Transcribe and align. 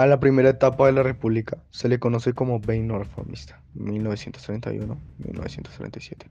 A 0.00 0.06
la 0.06 0.18
primera 0.18 0.48
etapa 0.48 0.86
de 0.86 0.92
la 0.92 1.02
República 1.02 1.58
se 1.70 1.90
le 1.90 1.98
conoce 1.98 2.32
como 2.32 2.58
Beino 2.58 2.98
Reformista, 2.98 3.60
1931-1937. 3.76 6.24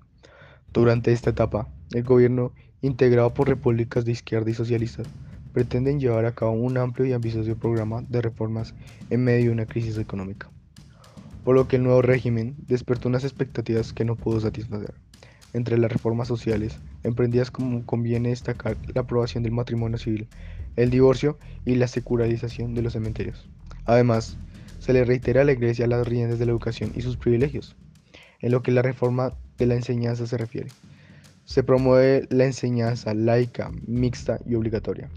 Durante 0.74 1.12
esta 1.12 1.30
etapa, 1.30 1.68
el 1.94 2.02
gobierno, 2.02 2.52
integrado 2.82 3.32
por 3.32 3.48
repúblicas 3.48 4.06
de 4.06 4.14
izquierda 4.14 4.50
y 4.50 4.56
socialistas, 4.56 5.06
pretenden 5.54 6.00
llevar 6.00 6.26
a 6.26 6.34
cabo 6.34 6.54
un 6.54 6.80
amplio 6.80 7.06
y 7.06 7.14
ambicioso 7.14 7.56
programa 7.58 8.02
de 8.10 8.24
reformas 8.24 8.74
en 9.12 9.24
medio 9.24 9.46
de 9.46 9.52
una 9.52 9.68
crisis 9.68 10.00
económica, 10.00 10.50
por 11.44 11.54
lo 11.54 11.68
que 11.68 11.76
el 11.76 11.84
nuevo 11.84 12.02
régimen 12.02 12.56
despertó 12.66 13.08
unas 13.08 13.24
expectativas 13.24 13.94
que 13.94 14.04
no 14.04 14.16
pudo 14.16 14.40
satisfacer. 14.40 14.96
Entre 15.54 15.78
las 15.78 15.92
reformas 15.92 16.28
sociales 16.28 16.80
emprendidas 17.04 17.52
como 17.52 17.86
conviene 17.86 18.30
destacar 18.30 18.78
la 18.96 19.02
aprobación 19.02 19.44
del 19.44 19.52
matrimonio 19.52 20.00
civil, 20.00 20.28
el 20.76 20.90
divorcio 20.90 21.38
y 21.66 21.76
la 21.76 21.88
secularización 21.88 22.74
de 22.74 22.82
los 22.82 22.94
cementerios. 22.94 23.48
Además, 23.86 24.38
se 24.80 24.94
le 24.94 25.06
reitera 25.06 25.42
a 25.42 25.46
la 25.46 25.52
Iglesia 25.52 25.88
las 25.88 26.08
riendas 26.08 26.40
de 26.40 26.46
la 26.46 26.52
educación 26.52 26.92
y 26.96 27.02
sus 27.02 27.18
privilegios, 27.18 27.76
en 28.40 28.52
lo 28.52 28.62
que 28.62 28.72
la 28.72 28.82
reforma 28.82 29.34
de 29.58 29.66
la 29.66 29.76
enseñanza 29.76 30.26
se 30.26 30.38
refiere. 30.38 30.70
Se 31.46 31.64
promueve 31.64 32.28
la 32.30 32.46
enseñanza 32.46 33.14
laica, 33.14 33.72
mixta 33.86 34.40
y 34.46 34.56
obligatoria, 34.56 35.10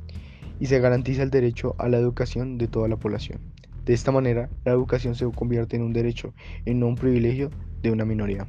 y 0.59 0.67
se 0.67 0.81
garantiza 0.81 1.23
el 1.23 1.31
derecho 1.31 1.75
a 1.79 1.89
la 1.89 1.99
educación 1.99 2.59
de 2.59 2.69
toda 2.69 2.89
la 2.89 2.97
población. 2.97 3.41
De 3.85 3.95
esta 3.95 4.13
manera, 4.13 4.49
la 4.65 4.73
educación 4.73 5.15
se 5.15 5.31
convierte 5.31 5.77
en 5.77 5.83
un 5.83 5.93
derecho 5.93 6.35
y 6.65 6.75
no 6.75 6.87
un 6.87 6.95
privilegio 6.95 7.51
de 7.83 7.91
una 7.91 8.05
minoría. 8.05 8.47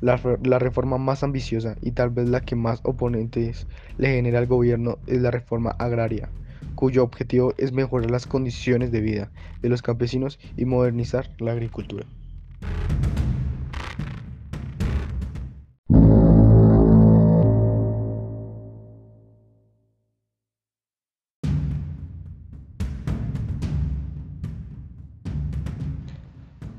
La, 0.00 0.20
la, 0.44 0.58
reforma 0.58 0.96
más 0.96 1.22
ambiciosa 1.22 1.76
y 1.82 1.92
tal 1.92 2.10
vez 2.10 2.28
la 2.28 2.40
que 2.40 2.56
más 2.56 2.80
oponentes 2.84 3.66
le 3.98 4.08
genera 4.08 4.38
al 4.38 4.46
gobierno 4.46 4.98
es 5.06 5.20
la 5.20 5.30
reforma 5.30 5.70
agraria, 5.70 6.30
cuyo 6.74 7.02
objetivo 7.02 7.54
es 7.58 7.72
mejorar 7.72 8.10
las 8.10 8.26
condiciones 8.26 8.90
de 8.92 9.00
vida 9.00 9.30
de 9.62 9.68
los 9.68 9.82
campesinos 9.82 10.38
y 10.56 10.64
modernizar 10.64 11.30
la 11.38 11.52
agricultura. 11.52 12.06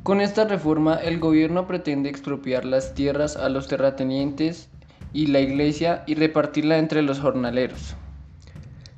Con 0.03 0.19
esta 0.19 0.45
reforma, 0.45 0.95
el 0.95 1.19
gobierno 1.19 1.67
pretende 1.67 2.09
expropiar 2.09 2.65
las 2.65 2.95
tierras 2.95 3.37
a 3.37 3.47
los 3.47 3.69
terratenientes 3.69 4.67
y 5.13 5.27
la 5.27 5.39
iglesia 5.39 6.03
y 6.05 6.15
repartirla 6.15 6.79
entre 6.79 7.01
los 7.01 7.19
jornaleros. 7.19 7.95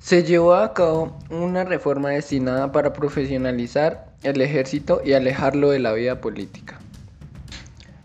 Se 0.04 0.24
llevó 0.24 0.56
a 0.56 0.74
cabo 0.74 1.18
una 1.30 1.64
reforma 1.64 2.10
destinada 2.10 2.74
para 2.74 2.92
profesionalizar 2.92 4.08
el 4.24 4.42
ejército 4.42 5.02
y 5.02 5.14
alejarlo 5.14 5.70
de 5.70 5.80
la 5.80 5.94
vida 5.94 6.20
política. 6.20 6.78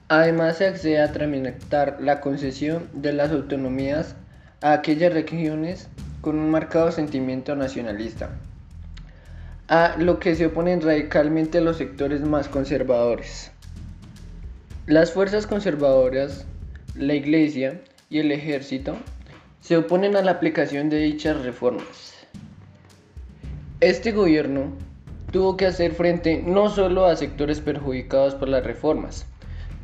Además 0.07 0.59
se 0.59 0.69
accede 0.69 1.01
a 1.03 1.13
tramitar 1.13 1.97
la 1.99 2.21
concesión 2.21 2.89
de 2.93 3.13
las 3.13 3.33
autonomías 3.33 4.15
a 4.61 4.75
aquellas 4.75 5.13
regiones 5.13 5.89
con 6.21 6.39
un 6.39 6.53
marcado 6.53 6.93
sentimiento 6.93 7.57
nacionalista, 7.57 8.31
a 9.67 9.97
lo 9.99 10.21
que 10.21 10.37
se 10.37 10.47
oponen 10.47 10.81
radicalmente 10.81 11.61
los 11.61 11.79
sectores 11.79 12.21
más 12.21 12.47
conservadores. 12.47 13.51
Las 14.87 15.11
fuerzas 15.11 15.49
conservadoras, 15.49 16.47
la 16.95 17.15
Iglesia 17.15 17.81
y 18.09 18.21
el 18.21 18.31
ejército 18.31 18.97
se 19.69 19.77
oponen 19.77 20.17
a 20.17 20.23
la 20.23 20.31
aplicación 20.31 20.89
de 20.89 20.97
dichas 20.97 21.45
reformas. 21.45 22.15
Este 23.81 24.13
gobierno 24.13 24.73
tuvo 25.31 25.59
que 25.59 25.67
hacer 25.67 25.93
frente 25.93 26.43
no 26.43 26.71
solo 26.71 27.05
a 27.05 27.17
sectores 27.17 27.61
perjudicados 27.61 28.35
por 28.35 28.49
las 28.49 28.65
reformas, 28.65 29.27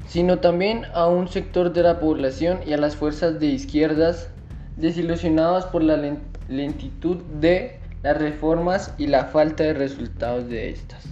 sino 0.08 0.38
también 0.38 0.86
a 0.94 1.06
un 1.06 1.28
sector 1.28 1.70
de 1.74 1.82
la 1.82 2.00
población 2.00 2.60
y 2.66 2.72
a 2.72 2.78
las 2.78 2.96
fuerzas 2.96 3.38
de 3.38 3.48
izquierdas 3.48 4.30
desilusionados 4.78 5.66
por 5.66 5.82
la 5.82 6.16
lentitud 6.48 7.18
de 7.38 7.78
las 8.02 8.16
reformas 8.16 8.94
y 8.96 9.08
la 9.08 9.26
falta 9.26 9.64
de 9.64 9.74
resultados 9.74 10.48
de 10.48 10.70
estas. 10.70 11.04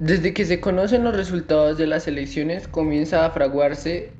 Desde 0.00 0.34
que 0.34 0.44
se 0.44 0.58
conocen 0.58 1.04
los 1.04 1.16
resultados 1.16 1.78
de 1.78 1.86
las 1.86 2.08
elecciones 2.08 2.66
comienza 2.66 3.24
a 3.24 3.30
fraguarse 3.30 4.10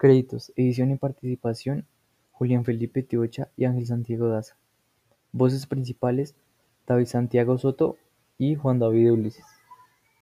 Créditos, 0.00 0.50
edición 0.56 0.92
y 0.92 0.96
participación: 0.96 1.86
Julián 2.32 2.64
Felipe 2.64 3.02
Tiocha 3.02 3.50
y 3.54 3.66
Ángel 3.66 3.84
Santiago 3.84 4.28
Daza. 4.28 4.56
Voces 5.30 5.66
principales: 5.66 6.34
David 6.86 7.04
Santiago 7.04 7.58
Soto 7.58 7.98
y 8.38 8.54
Juan 8.54 8.78
David 8.78 9.12
Ulises. 9.12 9.44